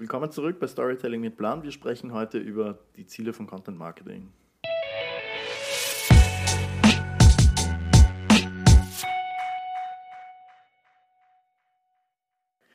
[0.00, 1.64] Willkommen zurück bei Storytelling mit Plan.
[1.64, 4.32] Wir sprechen heute über die Ziele von Content Marketing.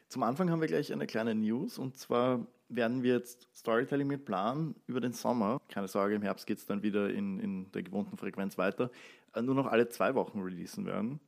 [0.10, 4.26] Zum Anfang haben wir gleich eine kleine News und zwar werden wir jetzt Storytelling mit
[4.26, 7.84] Plan über den Sommer, keine Sorge, im Herbst geht es dann wieder in, in der
[7.84, 8.92] gewohnten Frequenz weiter,
[9.34, 11.22] äh, nur noch alle zwei Wochen releasen werden.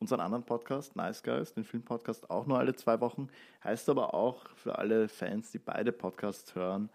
[0.00, 3.28] Unseren anderen Podcast, Nice Guys, den Filmpodcast, auch nur alle zwei Wochen.
[3.62, 6.88] Heißt aber auch für alle Fans, die beide Podcasts hören,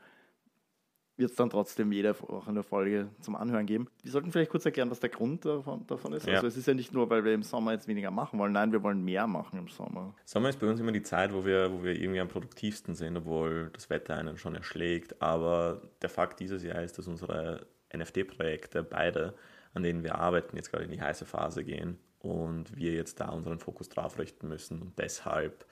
[1.16, 3.88] wird es dann trotzdem jede Woche eine Folge zum Anhören geben.
[4.02, 6.26] Wir sollten vielleicht kurz erklären, was der Grund davon, davon ist.
[6.26, 6.36] Ja.
[6.36, 8.72] Also es ist ja nicht nur, weil wir im Sommer jetzt weniger machen wollen, nein,
[8.72, 10.16] wir wollen mehr machen im Sommer.
[10.26, 13.16] Sommer ist bei uns immer die Zeit, wo wir, wo wir irgendwie am produktivsten sind,
[13.18, 15.22] obwohl das Wetter einen schon erschlägt.
[15.22, 19.36] Aber der Fakt dieses Jahr ist, dass unsere NFT-Projekte, beide,
[19.76, 23.30] an denen wir arbeiten, jetzt gerade in die heiße Phase gehen und wir jetzt da
[23.30, 24.82] unseren Fokus drauf richten müssen.
[24.82, 25.66] Und deshalb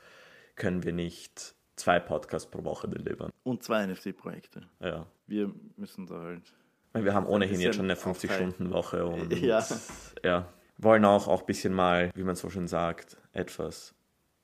[0.56, 3.32] können wir nicht zwei Podcasts pro Woche delivern.
[3.44, 4.68] Und zwei NFT-Projekte.
[4.80, 5.08] Ja.
[5.26, 6.54] Wir müssen da halt.
[6.94, 9.66] Wir haben ohnehin jetzt schon eine 50-Stunden-Woche und ja.
[10.24, 10.48] ja.
[10.78, 13.96] wollen auch, auch ein bisschen mal, wie man so schön sagt, etwas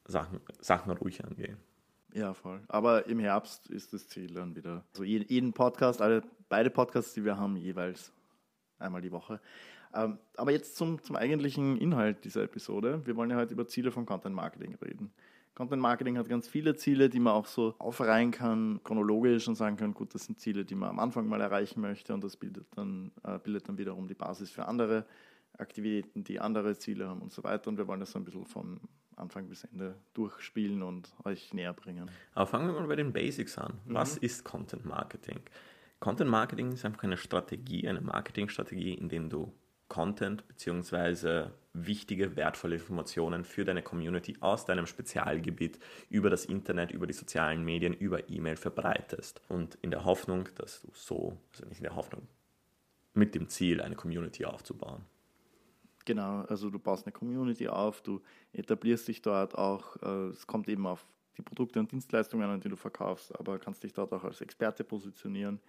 [0.05, 1.57] Sachen, Sachen ruhig angehen.
[2.11, 2.61] Ja, voll.
[2.67, 4.83] Aber im Herbst ist das Ziel dann wieder.
[4.93, 8.11] So also jeden Podcast, alle, beide Podcasts, die wir haben, jeweils
[8.79, 9.39] einmal die Woche.
[9.93, 13.01] Ähm, aber jetzt zum, zum eigentlichen Inhalt dieser Episode.
[13.05, 15.11] Wir wollen ja heute über Ziele von Content Marketing reden.
[15.55, 19.75] Content Marketing hat ganz viele Ziele, die man auch so aufreihen kann, chronologisch und sagen
[19.75, 22.65] kann, gut, das sind Ziele, die man am Anfang mal erreichen möchte und das bildet
[22.77, 25.05] dann, äh, bildet dann wiederum die Basis für andere
[25.57, 27.69] Aktivitäten, die andere Ziele haben und so weiter.
[27.69, 28.79] Und wir wollen das so ein bisschen von
[29.17, 32.09] Anfang bis Ende durchspielen und euch näher bringen.
[32.33, 33.73] Aber fangen wir mal bei den Basics an.
[33.85, 34.25] Was mhm.
[34.25, 35.41] ist Content Marketing?
[35.99, 39.51] Content Marketing ist einfach eine Strategie, eine Marketingstrategie, in der du
[39.89, 41.47] Content bzw.
[41.73, 47.65] wichtige, wertvolle Informationen für deine Community aus deinem Spezialgebiet über das Internet, über die sozialen
[47.65, 49.41] Medien, über E-Mail verbreitest.
[49.49, 52.27] Und in der Hoffnung, dass du so, also nicht in der Hoffnung,
[53.13, 55.03] mit dem Ziel, eine Community aufzubauen.
[56.05, 58.21] Genau, also du baust eine Community auf, du
[58.53, 61.05] etablierst dich dort auch, äh, es kommt eben auf
[61.37, 64.83] die Produkte und Dienstleistungen an, die du verkaufst, aber kannst dich dort auch als Experte
[64.83, 65.59] positionieren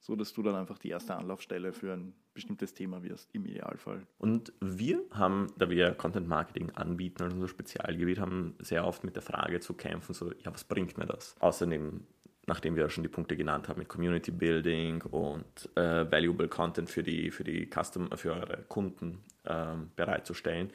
[0.00, 4.06] so dass du dann einfach die erste Anlaufstelle für ein bestimmtes Thema wirst, im Idealfall.
[4.18, 9.14] Und wir haben, da wir Content Marketing anbieten, also unser Spezialgebiet, haben sehr oft mit
[9.14, 11.36] der Frage zu kämpfen, so, ja, was bringt mir das?
[11.40, 12.06] Außerdem,
[12.46, 17.02] nachdem wir schon die Punkte genannt haben mit Community Building und äh, Valuable Content für
[17.02, 20.72] die, für die Custom, für eure Kunden äh, bereitzustellen,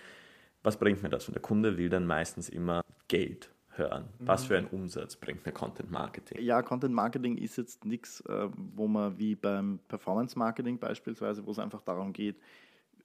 [0.62, 1.28] was bringt mir das?
[1.28, 4.10] Und der Kunde will dann meistens immer Geld hören.
[4.20, 4.48] Was mhm.
[4.48, 6.42] für ein Umsatz bringt mir Content Marketing?
[6.42, 11.52] Ja, Content Marketing ist jetzt nichts, äh, wo man wie beim Performance Marketing beispielsweise, wo
[11.52, 12.38] es einfach darum geht,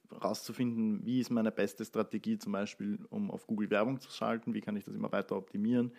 [0.09, 4.61] herauszufinden, wie ist meine beste Strategie zum Beispiel, um auf Google Werbung zu schalten, wie
[4.61, 5.93] kann ich das immer weiter optimieren.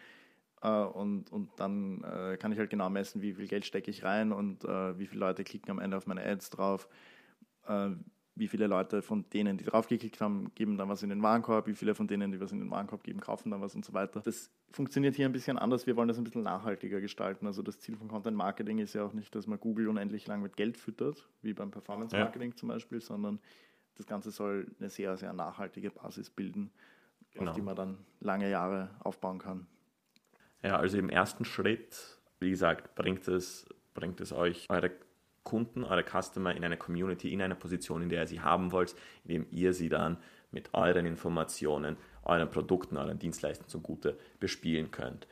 [0.61, 4.05] Äh, und, und dann äh, kann ich halt genau messen, wie viel Geld stecke ich
[4.05, 6.89] rein und wie viele Leute klicken am Ende auf meine Ads drauf
[8.35, 11.75] wie viele Leute von denen, die draufgeklickt haben, geben dann was in den Warenkorb, wie
[11.75, 14.21] viele von denen, die was in den Warenkorb geben, kaufen dann was und so weiter.
[14.21, 15.87] Das funktioniert hier ein bisschen anders.
[15.87, 17.47] Wir wollen das ein bisschen nachhaltiger gestalten.
[17.47, 20.41] Also das Ziel von Content Marketing ist ja auch nicht, dass man Google unendlich lang
[20.41, 22.57] mit Geld füttert, wie beim Performance Marketing ja.
[22.57, 23.39] zum Beispiel, sondern
[23.97, 26.71] das Ganze soll eine sehr, sehr nachhaltige Basis bilden,
[27.33, 27.51] genau.
[27.51, 29.67] auf die man dann lange Jahre aufbauen kann.
[30.63, 34.93] Ja, also im ersten Schritt, wie gesagt, bringt es, bringt es euch eure
[35.45, 38.95] Kunden, eure Customer in einer Community, in einer Position, in der ihr sie haben wollt,
[39.25, 40.19] indem ihr sie dann
[40.51, 45.27] mit euren Informationen, euren Produkten, euren Dienstleistungen zugute bespielen könnt.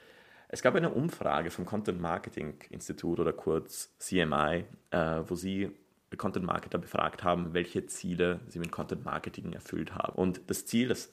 [0.49, 5.71] Es gab eine Umfrage vom Content Marketing Institut oder kurz CMI, äh, wo sie
[6.17, 10.17] Content Marketer befragt haben, welche Ziele sie mit Content Marketing erfüllt haben.
[10.17, 11.13] Und das Ziel, das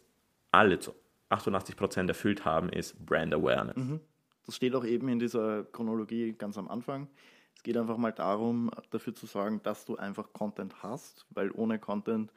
[0.51, 0.93] alle zu
[1.29, 3.75] 88 Prozent erfüllt haben, ist Brand Awareness.
[3.75, 3.99] Mhm.
[4.45, 7.07] Das steht auch eben in dieser Chronologie ganz am Anfang.
[7.57, 11.79] Es geht einfach mal darum, dafür zu sorgen, dass du einfach Content hast, weil ohne
[11.79, 12.31] Content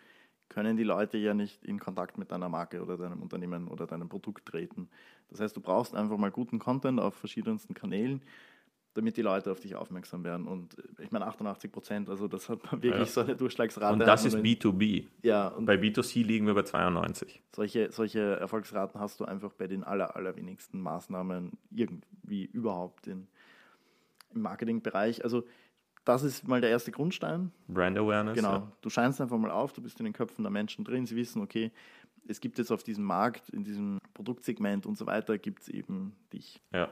[0.49, 4.09] können die Leute ja nicht in Kontakt mit deiner Marke oder deinem Unternehmen oder deinem
[4.09, 4.89] Produkt treten.
[5.29, 8.23] Das heißt, du brauchst einfach mal guten Content auf verschiedensten Kanälen,
[8.95, 10.47] damit die Leute auf dich aufmerksam werden.
[10.47, 13.05] Und ich meine 88 Prozent, also das hat wirklich ja.
[13.05, 13.93] so eine Durchschlagsrate.
[13.93, 15.07] Und das ist B2B.
[15.21, 15.49] Ja.
[15.49, 17.43] Und bei B2C liegen wir bei 92.
[17.55, 23.29] Solche, solche Erfolgsraten hast du einfach bei den aller, allerwenigsten Maßnahmen irgendwie überhaupt in,
[24.35, 25.25] im Marketingbereich.
[25.25, 25.45] Also
[26.05, 27.53] das ist mal der erste Grundstein.
[27.69, 28.37] Brand Awareness.
[28.37, 28.53] Genau.
[28.53, 28.73] Ja.
[28.81, 31.43] Du scheinst einfach mal auf, du bist in den Köpfen der Menschen drin, sie wissen,
[31.43, 31.71] okay,
[32.27, 36.17] es gibt jetzt auf diesem Markt, in diesem Produktsegment und so weiter, gibt es eben
[36.33, 36.61] dich.
[36.73, 36.89] Ja.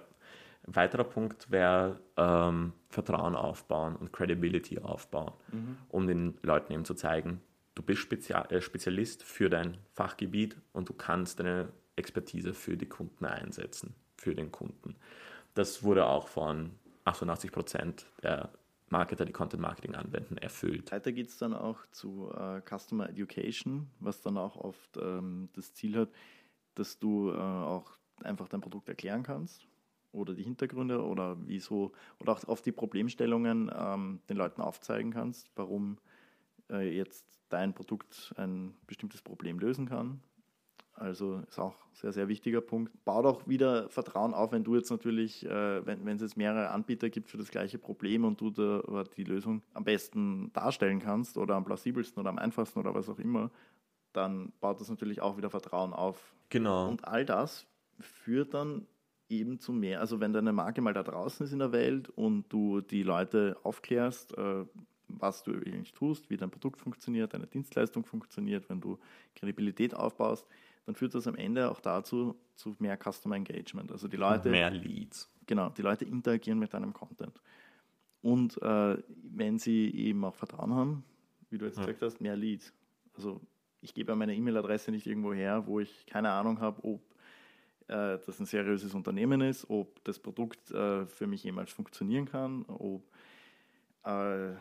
[0.67, 5.77] Ein weiterer Punkt wäre ähm, Vertrauen aufbauen und Credibility aufbauen, mhm.
[5.89, 7.41] um den Leuten eben zu zeigen,
[7.75, 13.25] du bist äh, Spezialist für dein Fachgebiet und du kannst deine Expertise für die Kunden
[13.25, 14.97] einsetzen, für den Kunden.
[15.55, 16.71] das wurde auch von
[17.09, 18.51] 88 Prozent der
[18.91, 20.93] Marketer, die Content Marketing anwenden, erfüllt.
[20.93, 25.75] Weiter geht es dann auch zu äh, Customer Education, was dann auch oft ähm, das
[25.75, 26.09] Ziel hat,
[26.75, 29.67] dass du äh, auch einfach dein Produkt erklären kannst
[30.13, 35.51] oder die Hintergründe oder wieso oder auch auf die Problemstellungen ähm, den Leuten aufzeigen kannst,
[35.55, 35.99] warum
[36.71, 40.21] äh, jetzt dein Produkt ein bestimmtes Problem lösen kann.
[40.99, 42.93] Also ist auch ein sehr, sehr wichtiger Punkt.
[43.05, 46.71] Baut auch wieder Vertrauen auf, wenn du jetzt natürlich, äh, wenn, wenn es jetzt mehrere
[46.71, 51.39] Anbieter gibt für das gleiche Problem und du da, die Lösung am besten darstellen kannst
[51.39, 53.51] oder am plausibelsten oder am einfachsten oder was auch immer,
[54.13, 56.35] dann baut das natürlich auch wieder Vertrauen auf.
[56.49, 56.89] Genau.
[56.89, 57.67] Und all das
[58.01, 58.87] führt dann
[59.29, 60.01] eben zu mehr.
[60.01, 63.57] Also wenn deine Marke mal da draußen ist in der Welt und du die Leute
[63.63, 64.65] aufklärst, äh,
[65.09, 68.99] was du eigentlich tust, wie dein Produkt funktioniert, deine Dienstleistung funktioniert, wenn du
[69.35, 70.47] Kredibilität aufbaust,
[70.89, 73.93] dann führt das am Ende auch dazu zu mehr Customer Engagement.
[73.93, 74.49] Also die Leute.
[74.49, 75.31] Mehr Leads.
[75.47, 77.43] Genau, die Leute interagieren mit deinem Content.
[78.23, 81.05] Und äh, wenn sie eben auch Vertrauen haben,
[81.51, 81.85] wie du jetzt ja.
[81.85, 82.73] gesagt hast, mehr Leads.
[83.15, 83.43] Also
[83.83, 87.03] ich gebe meine E-Mail-Adresse nicht irgendwo her, wo ich keine Ahnung habe, ob
[87.89, 92.65] äh, das ein seriöses Unternehmen ist, ob das Produkt äh, für mich jemals funktionieren kann,
[92.67, 93.03] ob
[94.07, 94.55] äh,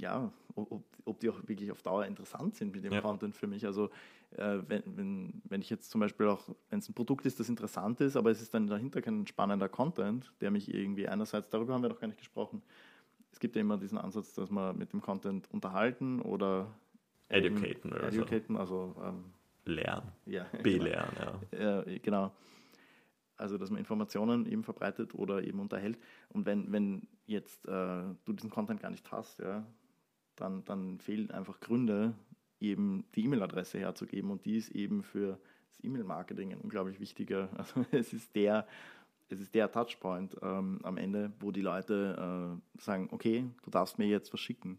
[0.00, 3.00] ja, ob, ob die auch wirklich auf Dauer interessant sind mit dem ja.
[3.00, 3.66] Content für mich.
[3.66, 3.90] Also
[4.36, 7.48] äh, wenn, wenn, wenn ich jetzt zum Beispiel auch, wenn es ein Produkt ist, das
[7.48, 11.74] interessant ist, aber es ist dann dahinter kein spannender Content, der mich irgendwie einerseits, darüber
[11.74, 12.62] haben wir noch gar nicht gesprochen,
[13.32, 16.72] es gibt ja immer diesen Ansatz, dass man mit dem Content unterhalten oder
[17.28, 18.60] educaten oder educaten, so.
[18.60, 19.24] also ähm,
[19.66, 21.40] lernen, ja, belehren, genau.
[21.52, 21.82] ja.
[21.82, 22.32] Äh, genau.
[23.36, 25.98] Also, dass man Informationen eben verbreitet oder eben unterhält.
[26.30, 29.66] Und wenn, wenn jetzt äh, du diesen Content gar nicht hast, ja,
[30.36, 32.14] dann, dann fehlen einfach Gründe,
[32.60, 34.30] eben die E-Mail-Adresse herzugeben.
[34.30, 35.38] Und die ist eben für
[35.70, 38.66] das E-Mail-Marketing ein unglaublich wichtiger, also es ist der,
[39.28, 43.98] es ist der Touchpoint ähm, am Ende, wo die Leute äh, sagen, okay, du darfst
[43.98, 44.78] mir jetzt was schicken.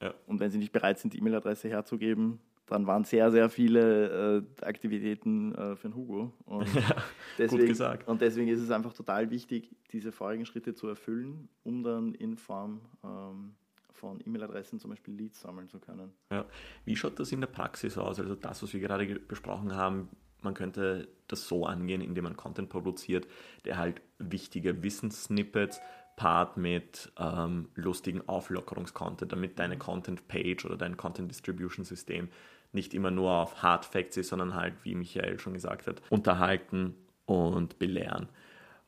[0.00, 0.14] Ja.
[0.26, 4.64] Und wenn sie nicht bereit sind, die E-Mail-Adresse herzugeben, dann waren sehr, sehr viele äh,
[4.64, 6.32] Aktivitäten äh, für den Hugo.
[6.46, 6.96] Und, ja,
[7.38, 8.08] deswegen, gut gesagt.
[8.08, 12.36] und deswegen ist es einfach total wichtig, diese vorigen Schritte zu erfüllen, um dann in
[12.36, 13.54] Form ähm,
[13.94, 16.12] von E-Mail-Adressen zum Beispiel Leads sammeln zu können.
[16.30, 16.44] Ja.
[16.84, 18.18] Wie schaut das in der Praxis aus?
[18.18, 20.08] Also das, was wir gerade besprochen haben,
[20.42, 23.26] man könnte das so angehen, indem man Content produziert,
[23.64, 25.80] der halt wichtige Wissenssnippets
[26.16, 32.28] Part mit ähm, lustigen Auflockerungskontent, damit deine Content-Page oder dein Content-Distribution-System
[32.72, 36.94] nicht immer nur auf Hard Facts ist, sondern halt, wie Michael schon gesagt hat, unterhalten
[37.26, 38.28] und belehren.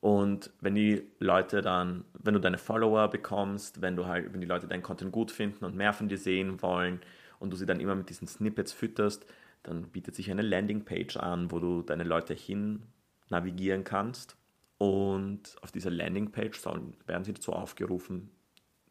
[0.00, 4.46] Und wenn die Leute dann, wenn du deine Follower bekommst, wenn du halt, wenn die
[4.46, 7.00] Leute deinen Content gut finden und mehr von dir sehen wollen
[7.38, 9.26] und du sie dann immer mit diesen Snippets fütterst,
[9.62, 12.82] dann bietet sich eine Landingpage an, wo du deine Leute hin
[13.28, 14.36] navigieren kannst
[14.78, 18.30] und auf dieser Landingpage sollen, werden sie dazu aufgerufen,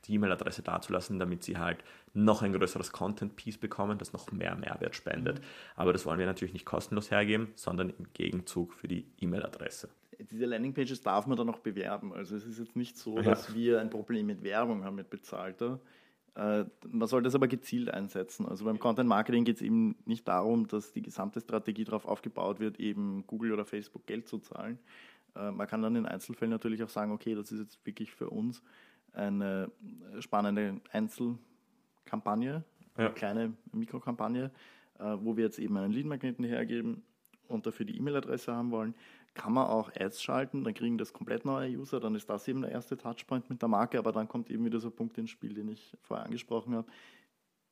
[0.06, 4.96] die E-Mail-Adresse dazulassen, damit sie halt noch ein größeres Content-Piece bekommen, das noch mehr Mehrwert
[4.96, 5.40] spendet.
[5.40, 5.44] Mhm.
[5.76, 9.90] Aber das wollen wir natürlich nicht kostenlos hergeben, sondern im Gegenzug für die E-Mail-Adresse.
[10.32, 12.14] Diese Landingpages darf man dann auch bewerben.
[12.14, 15.80] Also es ist jetzt nicht so, dass wir ein Problem mit Werbung haben, mit bezahlter.
[16.36, 18.46] Äh, man soll das aber gezielt einsetzen.
[18.46, 22.60] Also beim Content Marketing geht es eben nicht darum, dass die gesamte Strategie darauf aufgebaut
[22.60, 24.80] wird, eben Google oder Facebook Geld zu zahlen,
[25.36, 28.30] äh, man kann dann in Einzelfällen natürlich auch sagen, okay, das ist jetzt wirklich für
[28.30, 28.64] uns
[29.14, 29.72] eine
[30.20, 32.64] spannende Einzelkampagne,
[32.98, 33.06] ja.
[33.06, 34.52] eine kleine Mikrokampagne,
[35.00, 37.04] äh, wo wir jetzt eben einen Lead-Magneten hergeben
[37.48, 38.96] und dafür die E-Mail-Adresse haben wollen,
[39.36, 42.62] kann man auch Ads schalten, dann kriegen das komplett neue User, dann ist das eben
[42.62, 45.30] der erste Touchpoint mit der Marke, aber dann kommt eben wieder so ein Punkt ins
[45.30, 46.88] Spiel, den ich vorher angesprochen habe.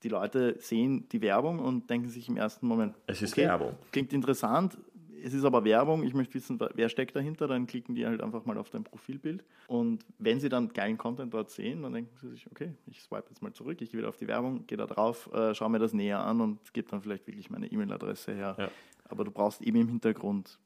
[0.04, 3.76] Die Leute sehen die Werbung und denken sich im ersten Moment, es ist okay, Werbung.
[3.92, 4.78] Klingt interessant,
[5.24, 8.44] es ist aber Werbung, ich möchte wissen, wer steckt dahinter, dann klicken die halt einfach
[8.44, 9.46] mal auf dein Profilbild.
[9.68, 13.30] Und wenn sie dann geilen Content dort sehen, dann denken sie sich, okay, ich swipe
[13.30, 15.80] jetzt mal zurück, ich gehe wieder auf die Werbung, gehe da drauf, äh, schaue mir
[15.80, 18.56] das näher an und gebe dann vielleicht wirklich meine E-Mail-Adresse her.
[18.60, 18.70] Ja.
[19.06, 20.60] Aber du brauchst eben im Hintergrund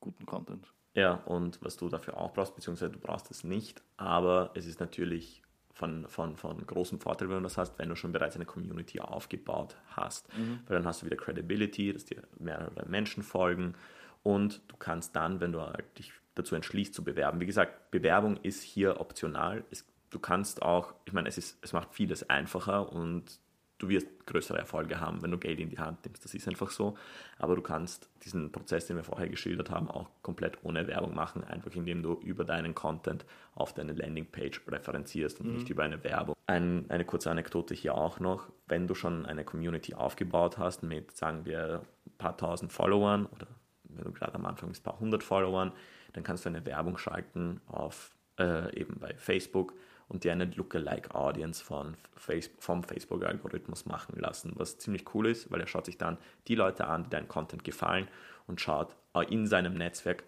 [0.00, 0.72] guten Content.
[0.94, 4.80] Ja, und was du dafür auch brauchst, beziehungsweise du brauchst es nicht, aber es ist
[4.80, 5.42] natürlich
[5.72, 9.00] von, von, von großem Vorteil, wenn du das hast, wenn du schon bereits eine Community
[9.00, 10.28] aufgebaut hast.
[10.36, 10.60] Mhm.
[10.66, 13.74] Weil dann hast du wieder Credibility, dass dir mehrere Menschen folgen
[14.22, 15.60] und du kannst dann, wenn du
[15.96, 19.64] dich dazu entschließt zu bewerben, wie gesagt, Bewerbung ist hier optional.
[19.70, 23.40] Es, du kannst auch, ich meine, es, ist, es macht vieles einfacher und
[23.80, 26.24] du wirst größere Erfolge haben, wenn du Geld in die Hand nimmst.
[26.24, 26.96] Das ist einfach so.
[27.38, 31.42] Aber du kannst diesen Prozess, den wir vorher geschildert haben, auch komplett ohne Werbung machen,
[31.42, 35.54] einfach indem du über deinen Content auf deine Landingpage referenzierst und mhm.
[35.54, 36.36] nicht über eine Werbung.
[36.46, 38.48] Ein, eine kurze Anekdote hier auch noch.
[38.68, 43.46] Wenn du schon eine Community aufgebaut hast mit, sagen wir, ein paar tausend Followern oder
[43.84, 45.72] wenn du gerade am Anfang bist, ein paar hundert Followern,
[46.12, 49.74] dann kannst du eine Werbung schalten auf äh, eben bei Facebook
[50.10, 55.50] und dir eine Lookalike Audience von face vom Facebook-Algorithmus machen lassen, was ziemlich cool ist,
[55.52, 58.08] weil er schaut sich dann die Leute an, die deinen Content gefallen
[58.46, 58.94] und schaut
[59.28, 60.24] in seinem Netzwerk,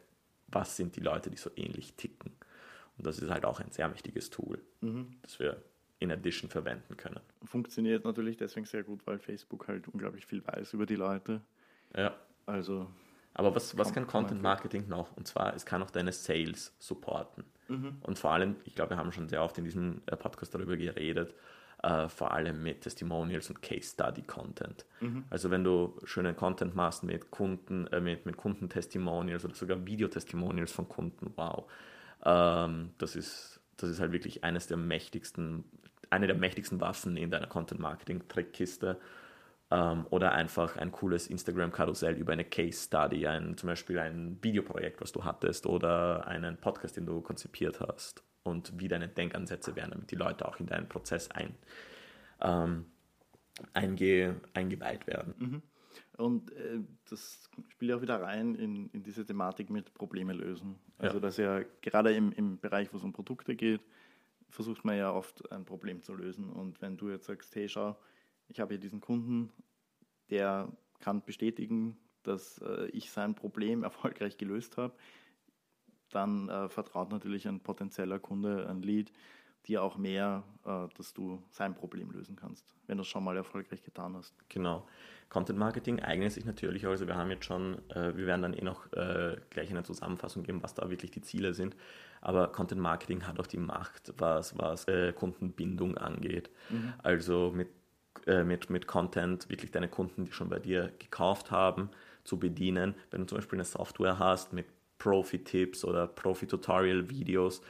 [0.46, 2.32] was sind die Leute, die so ähnlich ticken.
[2.96, 5.16] Und das ist halt auch ein sehr mächtiges Tool, mhm.
[5.22, 5.60] das wir
[5.98, 7.20] in Addition verwenden können.
[7.44, 11.40] Funktioniert natürlich deswegen sehr gut, weil Facebook halt unglaublich viel weiß über die Leute.
[11.96, 12.14] Ja.
[12.46, 12.88] Also.
[13.34, 15.16] Aber was, was kann Content Marketing noch?
[15.16, 17.44] Und zwar, es kann auch deine Sales supporten.
[17.68, 17.96] Mhm.
[18.02, 20.76] Und vor allem, ich glaube, wir haben schon sehr oft in diesem äh, Podcast darüber
[20.76, 21.34] geredet,
[21.82, 24.84] äh, vor allem mit Testimonials und Case Study Content.
[25.00, 25.24] Mhm.
[25.30, 30.72] Also wenn du schönen Content machst mit Kunden, äh, mit, mit Kundentestimonials oder sogar Videotestimonials
[30.72, 31.70] von Kunden, wow.
[32.24, 35.64] Ähm, das ist, das ist halt wirklich eines der mächtigsten,
[36.10, 39.00] eine der mächtigsten Waffen in deiner Content Marketing Trickkiste
[39.72, 45.00] ähm, oder einfach ein cooles Instagram-Karussell über eine Case Study, ein, zum Beispiel ein Videoprojekt,
[45.00, 49.92] was du hattest oder einen Podcast, den du konzipiert hast und wie deine Denkansätze wären,
[49.92, 51.54] damit die Leute auch in deinen Prozess ein,
[52.42, 52.84] ähm,
[53.72, 55.34] einge, eingeweiht werden.
[55.38, 55.62] Mhm.
[56.18, 60.76] Und äh, das spielt auch wieder rein in, in diese Thematik mit Probleme lösen.
[60.98, 61.20] Also, ja.
[61.20, 63.80] dass ja gerade im, im Bereich, wo es um Produkte geht,
[64.50, 66.50] versucht man ja oft ein Problem zu lösen.
[66.50, 67.96] Und wenn du jetzt sagst, hey, schau,
[68.52, 69.50] ich habe hier diesen Kunden,
[70.30, 70.68] der
[71.00, 74.94] kann bestätigen, dass äh, ich sein Problem erfolgreich gelöst habe,
[76.10, 79.12] dann äh, vertraut natürlich ein potenzieller Kunde, ein Lead,
[79.66, 83.36] dir auch mehr, äh, dass du sein Problem lösen kannst, wenn du es schon mal
[83.36, 84.34] erfolgreich getan hast.
[84.48, 84.86] Genau.
[85.28, 88.62] Content Marketing eignet sich natürlich, also wir haben jetzt schon, äh, wir werden dann eh
[88.62, 91.74] noch äh, gleich eine Zusammenfassung geben, was da wirklich die Ziele sind,
[92.20, 96.50] aber Content Marketing hat auch die Macht, was, was Kundenbindung angeht.
[96.68, 96.92] Mhm.
[97.02, 97.68] Also mit
[98.26, 101.90] äh, mit, mit Content wirklich deine Kunden, die schon bei dir gekauft haben,
[102.24, 102.94] zu bedienen.
[103.10, 104.66] Wenn du zum Beispiel eine Software hast mit
[104.98, 107.62] Profi-Tipps oder Profi-Tutorial-Videos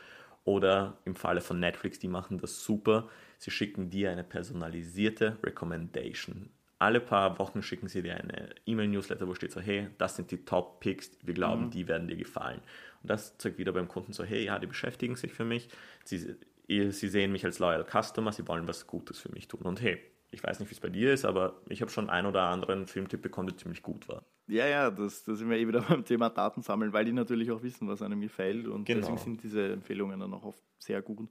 [0.45, 3.09] oder im Falle von Netflix, die machen das super.
[3.39, 6.51] Sie schicken dir eine personalisierte Recommendation.
[6.79, 10.45] Alle paar Wochen schicken sie dir eine E-Mail-Newsletter, wo steht so, hey, das sind die
[10.45, 11.71] Top-Picks, wir glauben, mhm.
[11.71, 12.61] die werden dir gefallen.
[13.03, 15.69] Und das zeigt wieder beim Kunden so, hey, ja, die beschäftigen sich für mich,
[16.05, 19.63] sie, sie sehen mich als Loyal Customer, sie wollen was Gutes für mich tun.
[19.63, 20.01] Und hey,
[20.33, 22.87] ich weiß nicht, wie es bei dir ist, aber ich habe schon einen oder anderen
[22.87, 24.25] Filmtipp bekommen, der ziemlich gut war.
[24.49, 27.51] Ja, ja, das, das sind wir eh wieder beim Thema Daten sammeln, weil die natürlich
[27.53, 29.01] auch wissen, was einem gefällt und genau.
[29.01, 31.29] deswegen sind diese Empfehlungen dann auch oft sehr gut.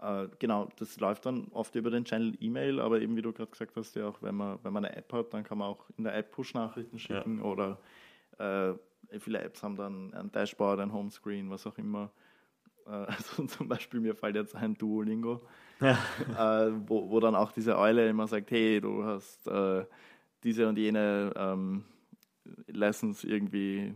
[0.00, 3.50] Äh, genau, das läuft dann oft über den Channel E-Mail, aber eben wie du gerade
[3.50, 5.88] gesagt hast, ja auch wenn man, wenn man eine App hat, dann kann man auch
[5.96, 7.44] in der App Push-Nachrichten schicken ja.
[7.44, 7.78] oder
[8.38, 8.74] äh,
[9.20, 12.10] viele Apps haben dann ein Dashboard, ein Homescreen, was auch immer.
[12.86, 15.46] Äh, also zum Beispiel mir fällt jetzt ein Duolingo
[15.80, 15.98] ja.
[16.66, 19.84] äh, wo, wo dann auch diese Eule immer sagt, hey, du hast äh,
[20.42, 21.84] diese und jene ähm,
[22.66, 23.94] Lessons irgendwie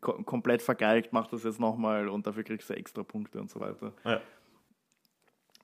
[0.00, 3.60] ko komplett vergeigt, mach das jetzt nochmal und dafür kriegst du extra Punkte und so
[3.60, 3.92] weiter.
[4.04, 4.20] Ja.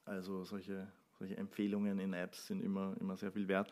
[0.07, 3.71] Also solche, solche Empfehlungen in Apps sind immer, immer sehr viel wert.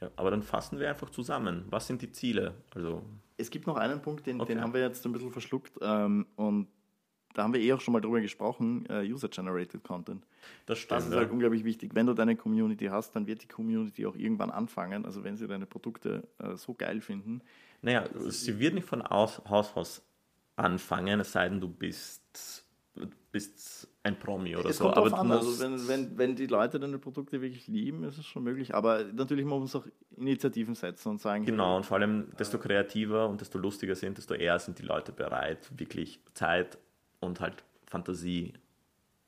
[0.00, 1.66] Ja, aber dann fassen wir einfach zusammen.
[1.70, 2.54] Was sind die Ziele?
[2.74, 3.02] Also
[3.36, 4.54] es gibt noch einen Punkt, den, okay.
[4.54, 6.68] den haben wir jetzt ein bisschen verschluckt ähm, und
[7.34, 10.26] da haben wir eh auch schon mal drüber gesprochen, uh, User-Generated Content.
[10.66, 11.00] Das stimmt.
[11.00, 11.94] Das ist halt unglaublich wichtig.
[11.94, 15.46] Wenn du deine Community hast, dann wird die Community auch irgendwann anfangen, also wenn sie
[15.46, 17.42] deine Produkte uh, so geil finden.
[17.82, 20.02] Naja, sie wird nicht von Haus aus
[20.56, 22.64] anfangen, es sei denn, du bist,
[23.32, 24.84] bist ein Promi oder es so.
[24.84, 25.32] Kommt aber an.
[25.32, 28.74] Also wenn, wenn, wenn die Leute deine Produkte wirklich lieben, ist es schon möglich.
[28.74, 31.44] Aber natürlich muss man auch Initiativen setzen und sagen.
[31.46, 35.12] Genau, und vor allem, desto kreativer und desto lustiger sind, desto eher sind die Leute
[35.12, 36.78] bereit, wirklich Zeit
[37.20, 38.54] und halt Fantasie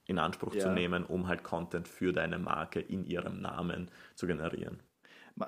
[0.07, 0.63] in Anspruch ja.
[0.63, 4.81] zu nehmen, um halt Content für deine Marke in ihrem Namen zu generieren.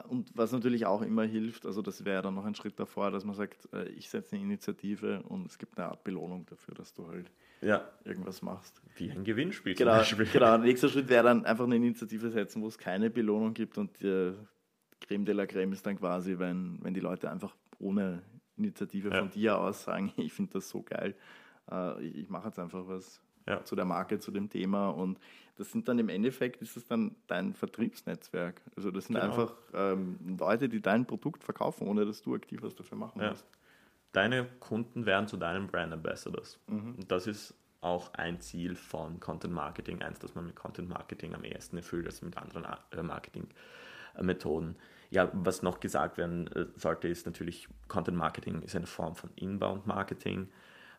[0.08, 3.24] Und was natürlich auch immer hilft, also das wäre dann noch ein Schritt davor, dass
[3.24, 6.94] man sagt, äh, ich setze eine Initiative und es gibt eine Art Belohnung dafür, dass
[6.94, 7.86] du halt ja.
[8.02, 8.80] irgendwas machst.
[8.96, 10.02] Wie ein Gewinnspiel genau.
[10.02, 13.76] Genau, der nächste Schritt wäre dann einfach eine Initiative setzen, wo es keine Belohnung gibt
[13.76, 14.32] und die
[15.00, 18.22] Creme de la Creme ist dann quasi, wenn, wenn die Leute einfach ohne
[18.56, 19.18] Initiative ja.
[19.18, 21.14] von dir aus sagen, ich finde das so geil
[21.70, 23.64] äh, ich mache jetzt einfach was ja.
[23.64, 25.18] zu der Marke, zu dem Thema und
[25.56, 28.60] das sind dann im Endeffekt, ist es dann dein Vertriebsnetzwerk.
[28.76, 29.26] Also das sind genau.
[29.26, 33.30] einfach ähm, Leute, die dein Produkt verkaufen, ohne dass du aktiv was dafür machen ja.
[33.30, 33.46] musst.
[34.12, 36.58] Deine Kunden werden zu deinen Brand Ambassadors.
[36.66, 36.96] Mhm.
[36.96, 41.34] Und das ist auch ein Ziel von Content Marketing, eins, das man mit Content Marketing
[41.34, 44.76] am ehesten erfüllt als mit anderen äh, Marketing-Methoden.
[45.10, 49.30] Ja, was noch gesagt werden äh, sollte, ist natürlich, Content Marketing ist eine Form von
[49.36, 50.48] Inbound Marketing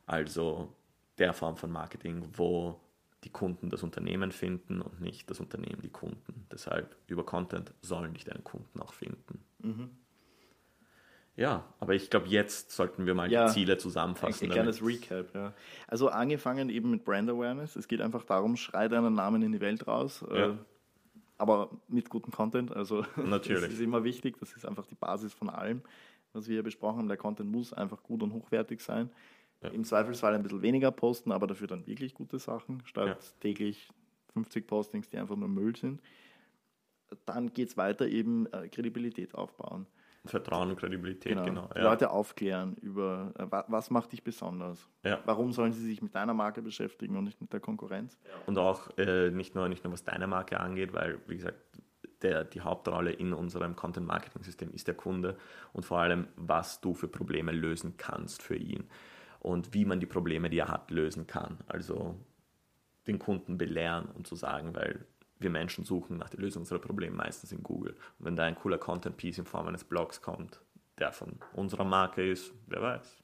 [0.05, 0.73] also
[1.17, 2.79] der Form von Marketing, wo
[3.23, 6.45] die Kunden das Unternehmen finden und nicht das Unternehmen die Kunden.
[6.51, 9.43] Deshalb über Content sollen dich deine Kunden auch finden.
[9.59, 9.89] Mhm.
[11.37, 13.47] Ja, aber ich glaube, jetzt sollten wir mal Ja.
[13.47, 14.45] die Ziele zusammenfassen.
[14.45, 15.53] Ein kleines Recap, ja.
[15.87, 17.75] Also angefangen eben mit Brand Awareness.
[17.75, 20.23] Es geht einfach darum, schrei deinen Namen in die Welt raus.
[20.29, 20.51] Ja.
[20.51, 20.53] Äh,
[21.37, 22.71] aber mit gutem Content.
[22.73, 23.63] Also Natürlich.
[23.65, 24.37] das ist immer wichtig.
[24.39, 25.81] Das ist einfach die Basis von allem,
[26.31, 27.07] was wir hier besprochen haben.
[27.09, 29.09] Der Content muss einfach gut und hochwertig sein.
[29.65, 29.71] Ja.
[29.71, 33.17] Im Zweifelsfall ein bisschen weniger posten, aber dafür dann wirklich gute Sachen, statt Ja.
[33.41, 33.89] täglich
[34.33, 36.01] 50 Postings, die einfach nur Müll sind.
[37.25, 39.85] Dann geht es weiter eben äh, Kredibilität aufbauen.
[40.25, 41.45] Vertrauen und Kredibilität, Genau.
[41.45, 41.69] genau.
[41.75, 41.83] Ja.
[41.83, 44.89] Leute aufklären über, äh, wa- was macht dich besonders.
[45.03, 45.19] Ja.
[45.25, 48.17] Warum sollen sie sich mit deiner Marke beschäftigen und nicht mit der Konkurrenz?
[48.47, 51.57] Und auch äh, nicht, nur, nicht nur was deine Marke angeht, weil, wie gesagt,
[52.23, 55.37] der, die Hauptrolle in unserem Content-Marketing-System ist der Kunde
[55.73, 58.85] und vor allem, was du für Probleme lösen kannst für ihn
[59.45, 61.59] und wie man die Probleme, die er hat, lösen kann.
[61.67, 62.15] Also
[63.05, 65.05] den Kunden belehren und zu sagen, weil
[65.37, 67.93] wir Menschen suchen nach der Lösung unserer Probleme meistens in Google.
[68.17, 70.61] Und wenn da ein cooler Content-Piece in Form eines Blogs kommt,
[70.97, 73.17] der von unserer Marke ist, wer weiß,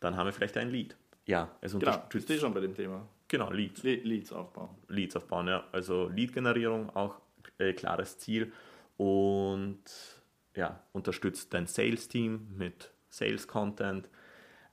[0.00, 0.96] dann haben wir vielleicht ein Lead.
[1.26, 2.08] Ja, es Genau, unterstützt.
[2.12, 3.06] bist du schon bei dem Thema.
[3.26, 3.82] Genau, Leads.
[3.82, 4.70] Le Leads aufbauen.
[4.88, 5.64] Leads aufbauen, ja.
[5.72, 7.20] Also Lead-Generierung, auch
[7.58, 8.50] äh, klares Ziel
[8.96, 9.82] und
[10.54, 14.08] ja, unterstützt dein Sales-Team mit Sales-Content.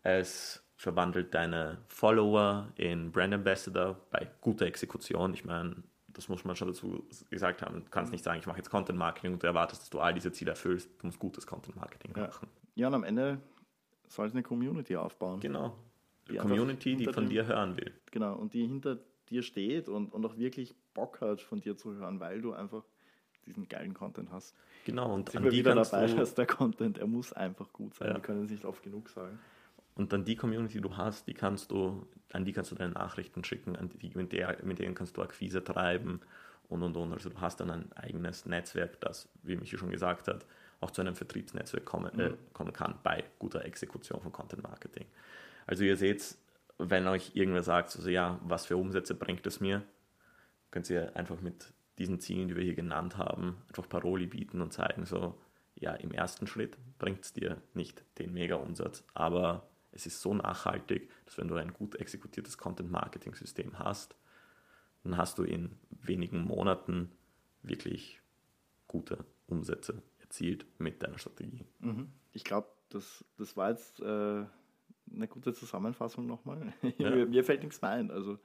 [0.06, 5.34] Es verwandelt deine Follower in Brand Ambassador bei guter Exekution.
[5.34, 5.78] Ich meine,
[6.10, 7.84] das muss man schon dazu gesagt haben.
[7.86, 10.32] Du kannst nicht sagen, ich mache jetzt Content-Marketing und du erwartest, dass du all diese
[10.32, 10.90] Ziele erfüllst.
[11.02, 12.28] Du musst gutes Content-Marketing Ja.
[12.28, 12.48] machen.
[12.76, 13.40] Ja, und am Ende
[14.08, 15.40] soll es eine Community aufbauen.
[15.40, 15.76] Genau.
[16.30, 17.92] Die Community, die von dem- dir hören will.
[18.12, 21.96] Genau, und die hinter dir steht und, und auch wirklich Bock hat, von dir zu
[21.96, 22.84] hören, weil du einfach
[23.48, 24.56] diesen geilen Content hast.
[24.86, 26.16] Genau, und Sind an wir die wieder kannst dabei, du...
[26.18, 28.10] dass der Content, er muss einfach gut sein.
[28.10, 28.14] Ja.
[28.16, 29.40] Wir können es nicht oft genug sagen.
[29.96, 32.94] Und dann die Community, die du hast, die kannst du, an die kannst du deine
[32.94, 36.20] Nachrichten schicken, die, mit, der, mit denen kannst du Akquise treiben
[36.68, 37.14] und und und.
[37.14, 40.46] Also du hast dann ein eigenes Netzwerk, das, wie Michi schon gesagt hat,
[40.82, 45.06] auch zu einem Vertriebsnetzwerk kommen, äh, kommen kann bei guter Exekution von Content Marketing.
[45.66, 46.36] Also ihr seht,
[46.78, 49.82] wenn euch irgendwer sagt, so, ja, was für Umsätze bringt es mir,
[50.72, 54.74] könnt ihr einfach mit diesen Zielen, die wir hier genannt haben, einfach Paroli bieten und
[54.74, 55.40] zeigen, so,
[55.76, 59.66] ja, im ersten Schritt bringt es dir nicht den Mega-Umsatz, aber
[59.96, 64.16] es ist so nachhaltig, dass wenn du ein gut exekutiertes Content-Marketing-System hast,
[65.04, 67.12] dann hast du in wenigen Monaten
[67.64, 68.22] wirklich
[68.88, 71.66] gute Umsätze erzielt mit deiner Strategie.
[71.80, 72.12] Mhm.
[72.34, 76.74] Ich glaube, das, das war jetzt äh, eine gute Zusammenfassung nochmal.
[76.98, 77.26] Ja.
[77.26, 78.12] mir, fällt nichts mehr ein.
[78.12, 78.38] Also,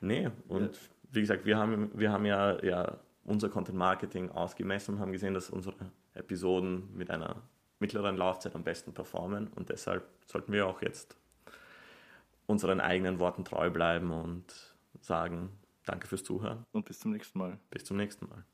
[0.00, 0.78] Nee, und
[1.10, 5.34] wie gesagt, wir haben, wir haben ja, ja unser Content Marketing ausgemessen und haben gesehen,
[5.34, 5.74] dass unsere
[6.14, 7.42] Episoden mit einer
[7.80, 11.16] mittleren Laufzeit am besten performen und deshalb sollten wir auch jetzt
[12.46, 14.44] unseren eigenen Worten treu bleiben und
[15.00, 15.50] sagen,
[15.84, 17.58] danke fürs Zuhören, und bis zum nächsten Mal.
[17.70, 18.44] bis zum nächsten Mal.